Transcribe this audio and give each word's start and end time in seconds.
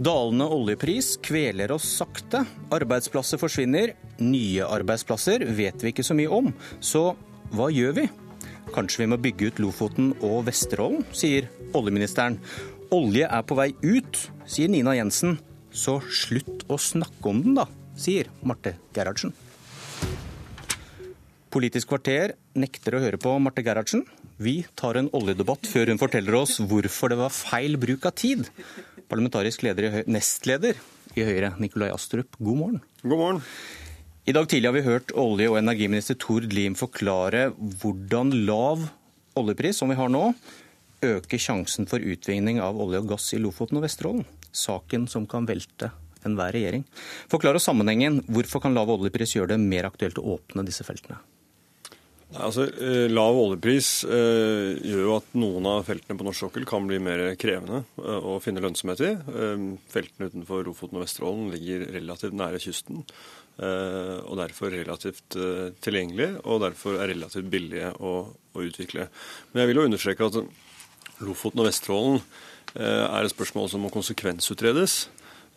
Dalende 0.00 0.46
oljepris 0.48 1.18
kveler 1.20 1.74
oss 1.74 1.84
sakte. 1.98 2.40
Arbeidsplasser 2.72 3.36
forsvinner. 3.36 3.90
Nye 4.24 4.64
arbeidsplasser 4.64 5.42
vet 5.58 5.82
vi 5.84 5.90
ikke 5.92 6.04
så 6.06 6.14
mye 6.16 6.30
om. 6.32 6.48
Så 6.80 7.02
hva 7.52 7.66
gjør 7.68 7.92
vi? 7.98 8.06
Kanskje 8.72 9.02
vi 9.02 9.08
må 9.12 9.18
bygge 9.20 9.50
ut 9.50 9.60
Lofoten 9.60 10.14
og 10.24 10.46
Vesterålen, 10.46 11.04
sier 11.12 11.50
oljeministeren. 11.76 12.38
Olje 12.96 13.28
er 13.28 13.44
på 13.44 13.58
vei 13.58 13.74
ut, 13.84 14.22
sier 14.48 14.72
Nina 14.72 14.96
Jensen. 14.96 15.36
Så 15.68 15.98
slutt 16.08 16.64
å 16.72 16.80
snakke 16.80 17.28
om 17.28 17.44
den, 17.44 17.60
da, 17.60 17.68
sier 17.92 18.32
Marte 18.40 18.78
Gerhardsen. 18.96 19.36
Politisk 21.52 21.90
kvarter 21.90 22.38
nekter 22.56 22.96
å 22.96 23.04
høre 23.04 23.20
på 23.20 23.36
Marte 23.42 23.60
Gerhardsen. 23.66 24.06
Vi 24.40 24.62
tar 24.78 24.96
en 24.96 25.10
oljedebatt 25.12 25.66
før 25.68 25.90
hun 25.92 26.00
forteller 26.00 26.38
oss 26.38 26.56
hvorfor 26.62 27.12
det 27.12 27.18
var 27.20 27.34
feil 27.34 27.74
bruk 27.76 28.06
av 28.08 28.14
tid. 28.16 28.46
Parlamentarisk 29.10 29.64
leder, 29.66 30.04
nestleder 30.06 30.78
i 31.18 31.24
Høyre, 31.26 31.56
Nikolai 31.58 31.88
Astrup, 31.90 32.36
god 32.38 32.58
morgen. 32.60 32.82
God 33.02 33.18
morgen. 33.18 33.40
I 34.22 34.34
dag 34.36 34.46
tidlig 34.46 34.68
har 34.68 34.76
vi 34.76 34.84
hørt 34.86 35.14
olje- 35.18 35.50
og 35.50 35.58
energiminister 35.58 36.14
Tord 36.14 36.46
Liem 36.54 36.76
forklare 36.78 37.48
hvordan 37.82 38.30
lav 38.46 38.84
oljepris, 39.34 39.80
som 39.80 39.90
vi 39.90 39.98
har 39.98 40.12
nå, 40.12 40.28
øker 41.02 41.42
sjansen 41.42 41.90
for 41.90 41.98
utvinning 41.98 42.60
av 42.62 42.78
olje 42.78 43.00
og 43.02 43.10
gass 43.16 43.32
i 43.34 43.40
Lofoten 43.42 43.80
og 43.80 43.88
Vesterålen. 43.88 44.22
Saken 44.54 45.08
som 45.10 45.26
kan 45.26 45.48
velte 45.48 45.90
enhver 46.22 46.54
regjering. 46.54 46.86
Forklar 47.32 47.58
oss 47.58 47.66
sammenhengen. 47.66 48.22
Hvorfor 48.30 48.62
kan 48.62 48.78
lav 48.78 48.94
oljepris 48.94 49.34
gjøre 49.34 49.56
det 49.56 49.60
mer 49.64 49.90
aktuelt 49.90 50.22
å 50.22 50.36
åpne 50.36 50.66
disse 50.68 50.86
feltene? 50.86 51.18
Altså, 52.38 52.68
eh, 52.78 53.08
Lav 53.10 53.34
oljepris 53.34 54.04
eh, 54.06 54.76
gjør 54.86 55.02
jo 55.02 55.14
at 55.16 55.32
noen 55.34 55.66
av 55.66 55.82
feltene 55.88 56.14
på 56.18 56.26
norsk 56.28 56.44
sokkel 56.44 56.66
kan 56.68 56.86
bli 56.86 57.00
mer 57.02 57.24
krevende 57.40 57.80
eh, 57.98 58.26
å 58.30 58.36
finne 58.42 58.62
lønnsomhet 58.62 59.02
i. 59.02 59.10
Feltene 59.90 60.28
utenfor 60.30 60.62
Lofoten 60.68 61.00
og 61.00 61.02
Vesterålen 61.02 61.50
ligger 61.56 61.88
relativt 61.96 62.36
nære 62.38 62.62
kysten. 62.62 63.02
Og 63.60 64.38
derfor 64.38 64.72
relativt 64.72 65.34
tilgjengelig, 65.84 66.30
og 66.48 66.62
derfor 66.62 66.94
er 66.96 67.10
relativt 67.10 67.50
billige 67.52 67.90
å, 68.00 68.12
å, 68.32 68.62
utvikle. 68.64 69.04
Men 69.50 69.60
jeg 69.60 69.68
vil 69.68 69.80
jo 69.82 69.84
understreke 69.90 70.28
at 70.30 70.38
Lofoten 71.26 71.60
og 71.60 71.68
Vesterålen 71.68 72.22
er 72.80 73.20
et 73.20 73.34
spørsmål 73.34 73.68
som 73.68 73.84
må 73.84 73.90
konsekvensutredes. 73.92 75.02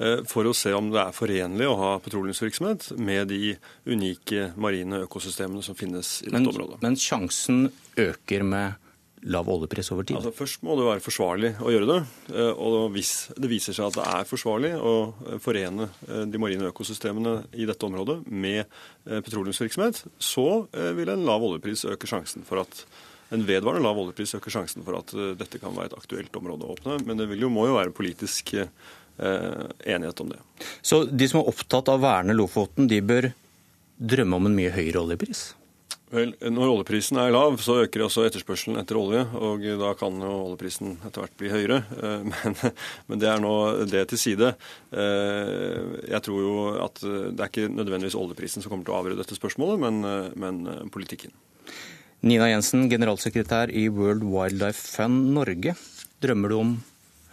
Eh, 0.02 0.24
for 0.30 0.48
å 0.50 0.54
se 0.58 0.74
om 0.74 0.90
det 0.94 1.02
er 1.02 1.14
forenlig 1.14 1.68
å 1.70 1.76
ha 1.78 1.90
petroleumsvirksomhet 2.02 2.94
med 2.98 3.30
de 3.30 3.54
unike 3.86 4.50
marine 4.58 5.04
økosystemene 5.06 5.62
som 5.66 5.78
finnes 5.78 6.22
i 6.24 6.32
dette 6.32 6.40
men, 6.40 6.50
området. 6.50 6.80
Men 6.82 6.98
sjansen 6.98 7.68
øker 8.02 8.46
med 8.48 8.80
lav 9.30 9.48
oljepris 9.54 9.92
over 9.94 10.08
tid? 10.08 10.18
Altså, 10.18 10.34
først 10.36 10.66
må 10.66 10.76
det 10.80 10.88
være 10.88 11.04
forsvarlig 11.06 11.54
å 11.62 11.70
gjøre 11.76 11.92
det. 11.92 12.00
Eh, 12.34 12.50
og 12.58 12.90
hvis 12.96 13.14
det 13.38 13.52
viser 13.52 13.78
seg 13.78 13.92
at 13.92 14.00
det 14.00 14.10
er 14.18 14.28
forsvarlig 14.28 14.74
å 14.82 14.96
forene 15.44 15.88
eh, 16.10 16.26
de 16.26 16.42
marine 16.42 16.74
økosystemene 16.74 17.38
i 17.54 17.70
dette 17.70 17.88
området 17.88 18.24
med 18.34 18.66
petroleumsvirksomhet, 19.06 20.06
så 20.18 20.66
vil 20.98 21.10
en 21.12 21.26
lav 21.28 21.44
oljepris 21.44 21.86
øke 21.92 22.08
sjansen 22.10 22.46
for 22.48 22.64
at 22.64 22.86
en 23.34 23.44
vedvarende 23.46 23.84
lav 23.84 23.98
oljepris 24.00 24.36
øker 24.38 24.54
sjansen 24.54 24.86
for 24.86 24.98
at 25.00 25.14
dette 25.40 25.60
kan 25.62 25.74
være 25.76 25.92
et 25.92 25.96
aktuelt 25.98 26.36
område 26.38 26.68
å 26.68 26.76
åpne. 26.76 27.00
Men 27.08 27.20
det 27.20 27.28
jo, 27.40 27.50
må 27.52 27.66
jo 27.68 27.78
være 27.78 27.96
politisk 27.96 28.54
enighet 29.20 30.22
om 30.24 30.32
det. 30.32 30.40
Så 30.82 31.04
de 31.06 31.28
som 31.30 31.42
er 31.42 31.50
opptatt 31.52 31.92
av 31.92 32.00
å 32.00 32.04
verne 32.04 32.34
Lofoten, 32.34 32.88
de 32.90 32.98
bør 33.06 33.30
drømme 34.02 34.40
om 34.40 34.50
en 34.50 34.56
mye 34.58 34.72
høyere 34.74 35.04
oljepris? 35.04 35.52
Vel, 36.14 36.36
Når 36.38 36.70
oljeprisen 36.76 37.18
er 37.18 37.32
lav, 37.34 37.56
så 37.64 37.80
øker 37.88 38.04
også 38.06 38.28
etterspørselen 38.28 38.78
etter 38.78 39.00
olje. 39.00 39.24
og 39.34 39.64
Da 39.82 39.94
kan 39.98 40.20
jo 40.22 40.34
oljeprisen 40.44 41.00
etter 41.02 41.24
hvert 41.24 41.38
bli 41.40 41.50
høyere. 41.50 41.80
Eh, 41.98 42.28
men, 42.32 42.58
men, 43.08 43.22
det 43.22 43.32
er 43.32 43.42
nå 43.42 43.54
det 43.90 44.04
til 44.12 44.22
side. 44.22 44.52
Eh, 44.94 45.80
jeg 46.12 46.22
tror 46.28 46.44
jo 46.44 46.54
at 46.84 47.02
det 47.02 47.40
er 47.40 47.50
ikke 47.50 47.72
nødvendigvis 47.74 48.20
oljeprisen 48.20 48.62
som 48.62 48.70
kommer 48.70 48.86
til 48.86 48.94
å 48.94 49.00
avgjøre 49.02 49.22
dette 49.24 49.40
spørsmålet, 49.40 49.82
men, 49.82 50.30
men 50.38 50.90
politikken. 50.94 51.34
Nina 52.24 52.48
Jensen, 52.52 52.86
generalsekretær 52.92 53.74
i 53.74 53.90
World 53.92 54.24
Wildlife 54.24 54.86
Fund 54.94 55.34
Norge. 55.36 55.74
Drømmer 56.24 56.54
du 56.54 56.60
om 56.60 56.76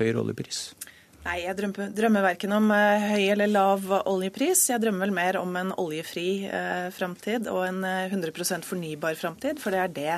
høyere 0.00 0.24
oljepris? 0.24 0.70
Nei, 1.20 1.42
jeg 1.42 1.52
drømmer, 1.58 1.90
drømmer 1.92 2.24
verken 2.24 2.54
om 2.56 2.70
uh, 2.72 3.02
høy 3.10 3.26
eller 3.34 3.50
lav 3.50 3.84
oljepris. 4.08 4.62
Jeg 4.70 4.80
drømmer 4.80 5.04
vel 5.04 5.12
mer 5.18 5.36
om 5.42 5.52
en 5.60 5.74
oljefri 5.76 6.46
uh, 6.48 6.88
framtid 6.96 7.50
og 7.52 7.66
en 7.66 7.84
uh, 7.84 8.08
100% 8.08 8.64
fornybar 8.64 9.18
framtid, 9.20 9.60
for 9.60 9.76
det 9.76 9.82
er 9.82 9.94
det 9.98 10.16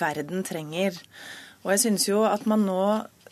verden 0.00 0.42
trenger. 0.46 0.98
Og 1.62 1.76
jeg 1.76 1.84
synes 1.84 2.08
jo 2.08 2.24
at 2.26 2.48
man 2.50 2.66
nå 2.66 2.82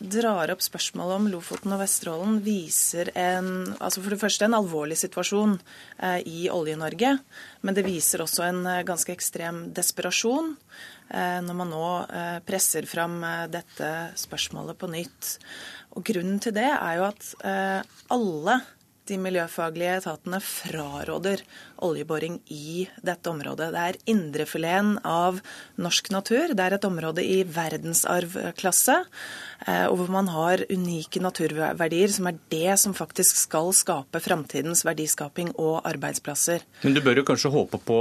drar 0.01 0.49
opp 0.49 0.63
spørsmålet 0.63 1.17
om 1.19 1.27
Lofoten 1.29 1.73
og 1.75 1.81
Vesterålen 1.83 2.39
viser 2.45 3.11
en, 3.17 3.75
altså 3.77 4.01
for 4.01 4.13
det 4.13 4.21
første 4.21 4.47
en 4.47 4.57
alvorlig 4.57 4.97
situasjon 4.97 5.57
eh, 6.01 6.21
i 6.25 6.47
Olje-Norge. 6.49 7.13
Men 7.61 7.77
det 7.77 7.85
viser 7.85 8.23
også 8.23 8.47
en 8.47 8.63
eh, 8.65 8.81
ganske 8.87 9.13
ekstrem 9.13 9.67
desperasjon 9.75 10.55
eh, 10.55 11.00
når 11.43 11.57
man 11.57 11.71
nå 11.73 11.85
eh, 12.07 12.37
presser 12.47 12.87
fram 12.89 13.19
eh, 13.23 13.47
dette 13.51 13.89
spørsmålet 14.19 14.79
på 14.79 14.89
nytt. 14.91 15.31
Og 15.97 16.05
Grunnen 16.07 16.39
til 16.43 16.55
det 16.55 16.69
er 16.71 16.99
jo 16.99 17.07
at 17.09 17.31
eh, 17.47 17.81
alle 18.15 18.61
de 19.11 19.19
miljøfaglige 19.21 19.97
etatene 19.99 20.39
fraråder 20.43 21.43
oljeboring 21.83 22.39
i 22.53 22.85
dette 23.03 23.31
området. 23.31 23.71
Det 23.73 23.83
er 23.83 23.99
indrefileten 24.13 24.97
av 25.07 25.41
norsk 25.81 26.11
natur. 26.13 26.53
Det 26.55 26.65
er 26.65 26.77
et 26.77 26.87
område 26.87 27.25
i 27.25 27.41
verdensarvklasse, 27.43 28.97
eh, 29.67 29.85
og 29.89 29.97
hvor 29.99 30.13
man 30.13 30.31
har 30.31 30.65
unike 30.71 31.23
naturverdier, 31.23 32.13
som 32.13 32.29
er 32.31 32.39
det 32.53 32.77
som 32.79 32.95
faktisk 32.97 33.39
skal 33.43 33.73
skape 33.75 34.21
framtidens 34.23 34.85
verdiskaping 34.87 35.53
og 35.57 35.81
arbeidsplasser. 35.89 36.63
Men 36.85 36.95
du 36.95 37.03
bør 37.03 37.21
jo 37.21 37.27
kanskje 37.27 37.53
håpe 37.53 37.81
på 37.85 37.99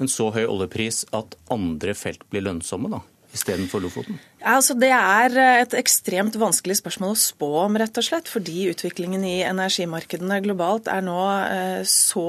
en 0.00 0.10
så 0.10 0.30
høy 0.34 0.44
oljepris 0.46 1.06
at 1.16 1.38
andre 1.50 1.96
felt 1.96 2.26
blir 2.30 2.44
lønnsomme, 2.48 2.92
da? 2.92 3.02
Istedenfor 3.32 3.80
Lofoten? 3.80 4.18
Ja, 4.40 4.54
altså 4.56 4.72
det 4.80 4.88
er 4.88 5.34
eh, 5.36 5.58
et 5.60 5.74
ekstremt 5.76 6.36
vanskelig 6.40 6.78
spørsmål 6.78 7.12
å 7.12 7.18
spå 7.20 7.48
om, 7.66 7.74
rett 7.76 7.98
og 8.00 8.06
slett. 8.06 8.28
Fordi 8.32 8.70
utviklingen 8.70 9.24
i 9.28 9.42
energimarkedene 9.44 10.38
globalt 10.46 10.88
er 10.88 11.04
nå 11.04 11.18
eh, 11.44 11.82
så 11.84 12.24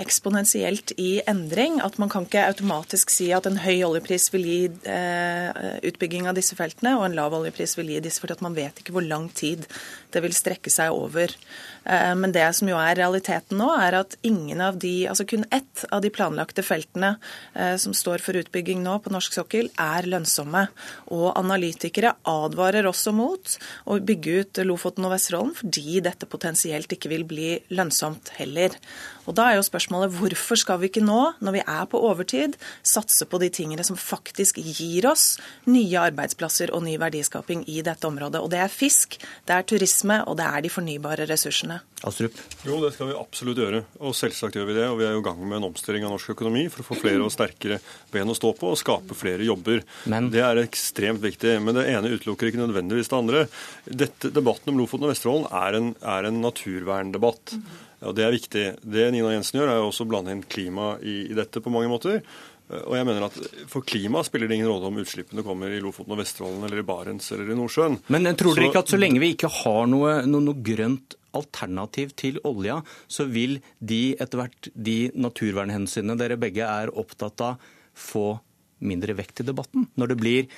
eksponentielt 0.00 0.94
i 0.96 1.10
endring 1.28 1.76
at 1.84 1.98
man 2.00 2.08
kan 2.12 2.24
ikke 2.24 2.46
automatisk 2.48 3.12
si 3.12 3.28
at 3.36 3.44
en 3.50 3.60
høy 3.60 3.82
oljepris 3.90 4.30
vil 4.32 4.48
gi 4.48 4.60
eh, 4.88 5.50
utbygging 5.90 6.30
av 6.30 6.38
disse 6.40 6.56
feltene, 6.56 6.96
og 6.96 7.10
en 7.10 7.18
lav 7.18 7.36
oljepris 7.36 7.76
vil 7.76 7.92
gi 7.92 8.00
disse, 8.08 8.24
fordi 8.24 8.40
man 8.40 8.56
vet 8.56 8.80
ikke 8.80 8.96
hvor 8.96 9.04
lang 9.04 9.28
tid 9.36 9.68
det 10.14 10.24
vil 10.24 10.32
strekke 10.34 10.72
seg 10.72 10.96
over. 10.96 11.34
Men 11.80 12.32
det 12.34 12.44
som 12.58 12.68
jo 12.68 12.76
er 12.76 12.98
realiteten 12.98 13.56
nå, 13.56 13.68
er 13.80 13.94
at 14.02 14.16
ingen 14.26 14.60
av 14.60 14.76
de, 14.82 15.06
altså 15.08 15.24
kun 15.24 15.46
ett 15.54 15.84
av 15.94 16.02
de 16.04 16.10
planlagte 16.12 16.64
feltene 16.66 17.14
som 17.80 17.94
står 17.96 18.20
for 18.20 18.36
utbygging 18.36 18.82
nå 18.84 18.98
på 19.00 19.12
norsk 19.14 19.38
sokkel, 19.38 19.70
er 19.80 20.08
lønnsomme 20.10 20.39
lønnsomme. 20.40 20.66
Og 21.12 21.32
analytikere 21.36 22.14
advarer 22.24 22.88
også 22.88 23.12
mot 23.12 23.58
å 23.86 23.98
bygge 24.00 24.40
ut 24.40 24.60
Lofoten 24.64 25.04
og 25.04 25.14
Vesterålen 25.14 25.54
fordi 25.54 26.00
dette 26.00 26.26
potensielt 26.26 26.90
ikke 26.92 27.10
vil 27.10 27.24
bli 27.24 27.58
lønnsomt 27.70 28.32
heller. 28.38 28.70
Og 29.26 29.36
Da 29.36 29.50
er 29.50 29.58
jo 29.58 29.62
spørsmålet 29.62 30.14
hvorfor 30.16 30.58
skal 30.58 30.80
vi 30.80 30.88
ikke 30.90 31.04
nå, 31.04 31.34
når 31.40 31.52
vi 31.52 31.62
er 31.62 31.84
på 31.86 32.00
overtid, 32.02 32.56
satse 32.82 33.26
på 33.30 33.38
de 33.38 33.50
tingene 33.50 33.84
som 33.86 33.96
faktisk 33.96 34.58
gir 34.58 35.06
oss 35.06 35.38
nye 35.66 36.00
arbeidsplasser 36.00 36.72
og 36.74 36.82
ny 36.82 36.96
verdiskaping 36.98 37.62
i 37.68 37.80
dette 37.86 38.06
området. 38.08 38.40
Og 38.40 38.50
Det 38.50 38.58
er 38.58 38.72
fisk, 38.72 39.20
det 39.46 39.54
er 39.54 39.62
turisme 39.62 40.22
og 40.26 40.36
det 40.40 40.48
er 40.48 40.64
de 40.64 40.72
fornybare 40.72 41.28
ressursene. 41.30 41.80
Astrup? 42.02 42.32
Jo, 42.64 42.80
det 42.80 42.94
skal 42.94 43.10
vi 43.10 43.18
absolutt 43.20 43.60
gjøre. 43.60 43.82
Og 44.00 44.16
selvsagt 44.16 44.56
gjør 44.56 44.70
vi 44.70 44.76
det. 44.78 44.86
Og 44.88 44.98
vi 44.98 45.04
er 45.04 45.12
jo 45.12 45.20
i 45.20 45.26
gang 45.26 45.40
med 45.44 45.58
en 45.58 45.68
omstilling 45.68 46.06
av 46.06 46.14
norsk 46.14 46.32
økonomi 46.32 46.64
for 46.72 46.82
å 46.82 46.88
få 46.88 46.96
flere 47.02 47.20
og 47.22 47.32
sterkere 47.34 47.76
ben 48.10 48.30
å 48.30 48.36
stå 48.36 48.54
på 48.56 48.72
og 48.72 48.78
skape 48.80 49.16
flere 49.18 49.44
jobber. 49.44 49.84
Men... 50.08 50.29
Det 50.32 50.42
er 50.44 50.62
ekstremt 50.62 51.22
viktig. 51.24 51.56
Men 51.64 51.78
det 51.78 51.86
ene 51.92 52.12
utelukker 52.14 52.50
ikke 52.50 52.62
nødvendigvis 52.62 53.10
det 53.12 53.18
andre. 53.18 53.44
Dette, 53.86 54.32
debatten 54.34 54.72
om 54.72 54.80
Lofoten 54.82 55.08
og 55.08 55.14
Vesterålen 55.14 55.48
er 55.62 55.78
en, 55.80 55.90
er 56.16 56.28
en 56.28 56.40
naturverndebatt. 56.44 57.56
Mm. 57.56 57.66
Og 58.08 58.16
Det 58.16 58.24
er 58.24 58.36
viktig. 58.36 58.64
Det 58.80 59.10
Nina 59.12 59.34
Jensen 59.34 59.60
gjør, 59.60 59.72
er 59.72 59.82
jo 59.82 59.90
også 59.90 60.06
å 60.06 60.12
blande 60.12 60.32
inn 60.34 60.46
klima 60.46 60.94
i, 61.02 61.22
i 61.28 61.36
dette 61.36 61.60
på 61.60 61.72
mange 61.72 61.90
måter. 61.92 62.22
Og 62.70 62.94
jeg 62.94 63.06
mener 63.06 63.24
at 63.26 63.38
For 63.70 63.82
klima 63.86 64.22
spiller 64.26 64.50
det 64.50 64.60
ingen 64.60 64.70
rolle 64.70 64.90
om 64.90 65.00
utslippene 65.02 65.42
kommer 65.46 65.72
i 65.74 65.80
Lofoten 65.82 66.14
og 66.14 66.20
Vesterålen 66.20 66.66
eller 66.66 66.82
i 66.82 66.86
Barents 66.86 67.32
eller 67.34 67.50
i 67.50 67.56
Nordsjøen. 67.58 67.98
Men 68.14 68.30
tror 68.38 68.54
dere 68.54 68.70
ikke 68.70 68.84
at 68.84 68.92
så 68.92 69.00
lenge 69.00 69.22
vi 69.22 69.32
ikke 69.34 69.50
har 69.62 69.88
noe, 69.90 70.20
noe, 70.28 70.44
noe 70.46 70.62
grønt 70.64 71.16
alternativ 71.36 72.14
til 72.18 72.40
olja, 72.46 72.80
så 73.10 73.26
vil 73.30 73.58
de 73.78 74.16
etter 74.18 74.40
hvert 74.40 74.70
de 74.74 74.98
naturvernhensynene 75.14 76.18
dere 76.18 76.38
begge 76.40 76.66
er 76.66 76.90
opptatt 76.98 77.44
av, 77.46 77.68
få 77.94 78.40
mindre 78.80 79.16
vekt 79.18 79.42
i 79.42 79.46
debatten? 79.46 79.88
Når 80.00 80.12
det 80.12 80.18
blir 80.20 80.50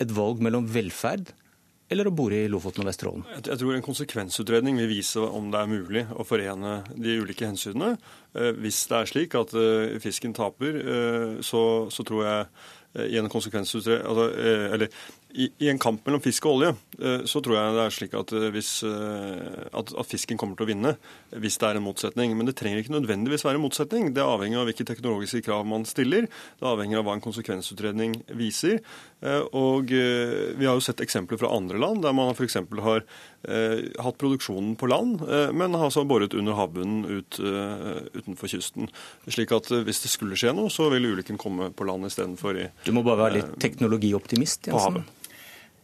et 0.00 0.16
valg 0.16 0.42
mellom 0.42 0.68
velferd 0.70 1.32
eller 1.90 2.06
å 2.06 2.14
bore 2.14 2.44
i 2.44 2.50
Lofoten 2.50 2.84
og 2.84 2.90
Vesterålen? 2.90 3.24
Jeg 3.34 3.58
tror 3.58 3.74
en 3.74 3.84
konsekvensutredning 3.84 4.76
vil 4.78 4.92
vise 4.92 5.22
om 5.22 5.48
det 5.50 5.58
er 5.58 5.70
mulig 5.72 6.04
å 6.14 6.26
forene 6.26 6.76
de 6.94 7.16
ulike 7.18 7.48
hensynene. 7.48 7.96
Hvis 8.62 8.84
det 8.86 9.00
er 9.00 9.10
slik 9.10 9.34
at 9.38 9.54
fisken 10.02 10.36
taper, 10.36 10.78
så, 11.42 11.62
så 11.90 12.06
tror 12.06 12.22
jeg 12.28 13.08
i 13.10 13.18
en 13.18 13.30
konsekvensutredning 13.30 14.06
altså, 14.06 14.24
Eller 14.74 14.94
i, 15.32 15.50
i, 15.58 15.68
en 15.68 15.78
kamp 15.78 16.06
mellom 16.06 16.22
fisk 16.22 16.46
og 16.48 16.56
olje 16.56 16.70
eh, 16.98 17.24
så 17.28 17.42
tror 17.44 17.56
jeg 17.56 17.74
det 17.76 17.82
er 17.84 17.94
slik 17.94 18.14
at, 18.18 18.32
eh, 18.34 18.48
hvis, 18.54 18.70
eh, 18.86 19.68
at, 19.70 19.92
at, 19.92 20.08
fisken 20.10 20.40
kommer 20.40 20.58
til 20.58 20.66
å 20.66 20.70
vinne 20.70 20.94
hvis 21.30 21.58
det 21.60 21.68
er 21.68 21.78
en 21.78 21.86
motsetning. 21.86 22.34
Men 22.36 22.48
det 22.48 22.56
trenger 22.58 22.82
ikke 22.82 22.96
nødvendigvis 22.96 23.44
være 23.46 23.60
en 23.60 23.64
motsetning. 23.64 24.10
Det 24.16 24.24
avhenger 24.24 24.62
av 24.62 24.70
hvilke 24.70 24.86
teknologiske 24.88 25.44
krav 25.46 25.68
man 25.68 25.86
stiller. 25.88 26.26
Det 26.58 26.68
avhenger 26.68 27.00
av 27.00 27.06
hva 27.06 27.16
en 27.18 27.24
konsekvensutredning 27.24 28.16
viser. 28.38 28.80
Og 29.56 29.92
vi 29.92 30.66
har 30.66 30.78
jo 30.78 30.82
sett 30.82 31.02
eksempler 31.04 31.38
fra 31.40 31.50
andre 31.52 31.76
land 31.80 32.00
der 32.06 32.14
man 32.16 32.32
f.eks. 32.32 32.56
har 32.80 33.04
hatt 34.00 34.18
produksjonen 34.20 34.72
på 34.80 34.88
land, 34.88 35.20
men 35.56 35.76
har 35.76 35.92
så 35.92 36.06
boret 36.08 36.34
under 36.36 36.56
havbunnen 36.56 37.04
ut, 37.04 37.38
utenfor 38.16 38.50
kysten. 38.50 38.88
Slik 39.28 39.52
at 39.56 39.70
hvis 39.70 40.02
det 40.06 40.12
skulle 40.12 40.40
skje 40.40 40.56
noe, 40.56 40.72
så 40.72 40.88
vil 40.94 41.12
ulykken 41.12 41.40
komme 41.40 41.70
på 41.76 41.86
land 41.88 42.08
istedenfor 42.08 42.64
i 42.64 42.68
Du 42.86 42.94
må 42.96 43.04
bare 43.06 43.26
være 43.26 43.38
litt 43.38 43.56
teknologioptimist, 43.62 44.70
Jensen. 44.70 44.80
På 44.80 44.86
havet. 44.88 45.16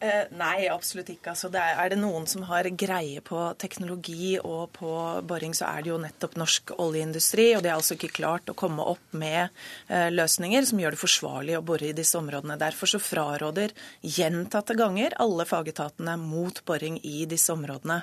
Eh, 0.06 0.26
nei, 0.38 0.68
absolutt 0.70 1.08
ikke. 1.10 1.32
Altså, 1.32 1.48
det 1.50 1.58
er, 1.58 1.78
er, 1.82 1.90
det 1.90 1.98
noen 1.98 2.26
som 2.30 2.44
har 2.46 2.68
greie 2.78 3.22
på 3.24 3.40
teknologi 3.58 4.36
og 4.38 4.70
på 4.76 4.90
boring, 5.26 5.54
så 5.56 5.66
er 5.70 5.82
det 5.82 5.90
jo 5.90 5.98
nettopp 6.02 6.36
norsk 6.38 6.74
oljeindustri. 6.82 7.48
Og 7.56 7.64
de 7.64 7.72
har 7.72 7.80
altså 7.80 7.96
ikke 7.96 8.12
klart 8.20 8.52
å 8.52 8.56
komme 8.58 8.84
opp 8.86 9.16
med 9.16 9.48
eh, 9.88 10.08
løsninger 10.12 10.68
som 10.68 10.82
gjør 10.82 10.94
det 10.94 11.00
forsvarlig 11.00 11.56
å 11.58 11.64
bore 11.66 11.88
i 11.90 11.96
disse 11.96 12.18
områdene. 12.20 12.58
Derfor 12.60 12.92
så 12.92 13.00
fraråder 13.02 13.74
gjentatte 14.02 14.76
ganger 14.78 15.16
alle 15.22 15.48
fagetatene 15.48 16.14
mot 16.20 16.60
boring 16.68 17.00
i 17.02 17.24
disse 17.26 17.50
områdene. 17.54 18.02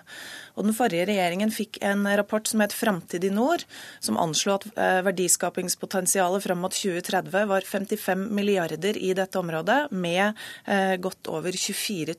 Og 0.57 0.67
Den 0.67 0.75
forrige 0.75 1.07
regjeringen 1.11 1.53
fikk 1.55 1.79
en 1.85 2.03
rapport 2.19 2.47
som 2.49 2.65
het 2.65 2.75
Framtid 2.75 3.23
i 3.29 3.31
nord, 3.31 3.63
som 4.03 4.19
anslo 4.19 4.57
at 4.57 4.67
eh, 4.73 4.99
verdiskapingspotensialet 5.07 6.43
fram 6.43 6.63
mot 6.65 6.75
2030 6.75 7.47
var 7.53 7.69
55 7.69 8.27
milliarder 8.33 8.99
i 8.99 9.13
dette 9.15 9.39
området, 9.39 9.79
med 9.93 10.33
eh, 10.67 10.97
godt 10.99 11.31
over 11.31 11.53
24 11.53 11.92
24 11.93 12.15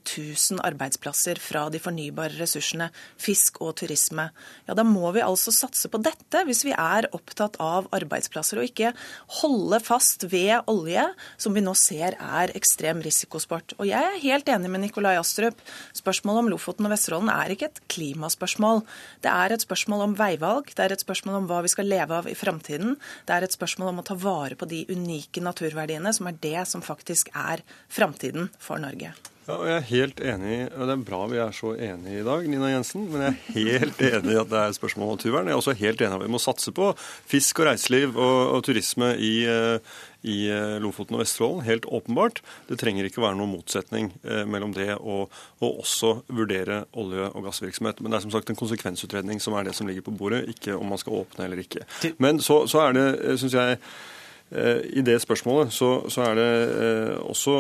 000 0.54 0.62
arbeidsplasser 0.64 1.38
fra 1.42 1.66
de 1.72 1.80
fornybare 1.82 2.34
ressursene, 2.38 2.90
fisk 3.20 3.60
og 3.64 3.74
turisme. 3.80 4.28
Ja, 4.68 4.74
Da 4.74 4.84
må 4.86 5.10
vi 5.14 5.22
altså 5.24 5.52
satse 5.54 5.90
på 5.90 6.00
dette 6.02 6.44
hvis 6.46 6.64
vi 6.66 6.72
er 6.72 7.08
opptatt 7.12 7.58
av 7.62 7.88
arbeidsplasser, 7.94 8.60
og 8.60 8.68
ikke 8.68 8.94
holde 9.40 9.80
fast 9.82 10.26
ved 10.30 10.64
olje, 10.70 11.04
som 11.36 11.54
vi 11.54 11.64
nå 11.64 11.74
ser 11.78 12.16
er 12.18 12.52
ekstrem 12.54 13.02
risikosport. 13.04 13.76
Og 13.78 13.88
jeg 13.88 14.00
er 14.00 14.22
helt 14.22 14.48
enig 14.48 14.70
med 14.70 14.84
Nikolai 14.84 15.16
Astrup. 15.18 15.58
Spørsmålet 15.96 16.44
om 16.44 16.52
Lofoten 16.52 16.88
og 16.88 16.94
Vesterålen 16.94 17.32
er 17.32 17.54
ikke 17.54 17.70
et 17.70 17.82
klimaspørsmål. 17.92 18.84
Det 19.24 19.32
er 19.32 19.54
et 19.54 19.64
spørsmål 19.64 20.08
om 20.08 20.18
veivalg, 20.18 20.70
det 20.74 20.86
er 20.86 20.94
et 20.94 21.04
spørsmål 21.04 21.42
om 21.42 21.50
hva 21.50 21.62
vi 21.64 21.72
skal 21.72 21.90
leve 21.90 22.22
av 22.22 22.30
i 22.30 22.38
framtiden. 22.38 22.96
Det 23.26 23.36
er 23.36 23.46
et 23.46 23.56
spørsmål 23.56 23.92
om 23.92 24.02
å 24.02 24.06
ta 24.06 24.18
vare 24.18 24.58
på 24.58 24.68
de 24.70 24.84
unike 24.92 25.42
naturverdiene, 25.44 26.12
som 26.14 26.30
er 26.30 26.40
det 26.42 26.66
som 26.70 26.84
faktisk 26.84 27.32
er 27.34 27.64
framtiden 27.92 28.50
for 28.58 28.82
Norge. 28.82 29.14
Ja, 29.44 29.58
og 29.58 29.66
Jeg 29.68 29.76
er 29.76 29.88
helt 29.90 30.20
enig, 30.24 30.54
og 30.72 30.88
Det 30.88 30.92
er 30.94 31.00
bra 31.04 31.18
vi 31.28 31.36
er 31.36 31.50
så 31.52 31.74
enige 31.76 32.22
i 32.22 32.24
dag, 32.24 32.46
Nina 32.48 32.70
Jensen. 32.72 33.02
Men 33.12 33.20
jeg 33.20 33.28
er 33.28 33.56
helt 33.58 33.98
enig 34.00 34.32
i 34.32 34.38
at 34.40 34.48
det 34.48 34.56
er 34.56 34.70
et 34.72 34.78
spørsmål 34.78 35.04
om 35.04 35.18
naturvern. 35.18 35.50
Jeg 35.50 35.52
er 35.52 35.60
også 35.60 35.74
helt 35.76 36.00
enig 36.00 36.14
i 36.14 36.16
at 36.16 36.24
vi 36.24 36.32
må 36.32 36.40
satse 36.40 36.72
på 36.72 36.86
fisk 37.28 37.60
og 37.60 37.68
reiseliv 37.68 38.16
og, 38.16 38.38
og 38.54 38.62
turisme 38.64 39.10
i, 39.20 39.34
eh, 39.44 39.92
i, 40.24 40.38
eh, 40.48 40.78
Lofoten 40.80 41.18
og 41.18 41.20
Vesterålen. 41.20 41.60
Helt 41.66 41.84
åpenbart. 41.84 42.40
Det 42.70 42.78
trenger 42.80 43.04
ikke 43.04 43.20
være 43.20 43.36
noen 43.36 43.52
motsetning 43.52 44.14
eh, 44.24 44.46
mellom 44.48 44.72
det 44.72 44.94
og, 44.96 45.28
og, 45.60 45.84
også 45.84 46.14
vurdere 46.32 46.86
olje- 46.96 47.28
og 47.28 47.44
gassvirksomhet. 47.44 48.00
Men 48.00 48.14
det 48.14 48.22
er 48.22 48.24
som 48.24 48.32
sagt 48.32 48.48
en 48.48 48.62
konsekvensutredning 48.62 49.44
som 49.44 49.58
er 49.60 49.68
det 49.68 49.76
som 49.76 49.92
ligger 49.92 50.08
på 50.08 50.16
bordet, 50.16 50.46
ikke 50.56 50.72
om 50.78 50.88
man 50.88 51.04
skal 51.04 51.20
åpne 51.20 51.44
eller 51.44 51.60
ikke. 51.60 51.84
Men 52.16 52.40
så, 52.40 52.62
så 52.64 52.86
er 52.86 52.96
det, 52.96 53.08
syns 53.44 53.60
jeg 53.60 53.76
I 54.94 55.02
det 55.02 55.16
spørsmålet 55.20 55.72
så, 55.72 56.04
så 56.12 56.22
er 56.30 56.34
det 56.38 56.50
også 57.24 57.54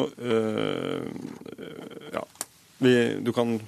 vi, 2.82 2.94
du 3.22 3.32
kan 3.32 3.58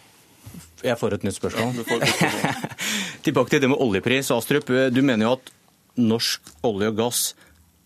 Jeg 0.85 0.99
får 1.01 1.17
et 1.17 1.25
nytt 1.27 1.37
spørsmål. 1.37 1.75
Ja, 1.75 1.83
et 1.83 1.87
spørsmål. 1.89 2.79
Tilbake 3.27 3.51
til 3.51 3.63
det 3.65 3.71
med 3.73 3.81
oljepris. 3.83 4.31
Astrup, 4.35 4.69
du 4.69 5.03
mener 5.03 5.27
jo 5.27 5.35
at 5.39 5.53
norsk 5.97 6.53
olje 6.67 6.93
og 6.93 6.99
gass 7.01 7.23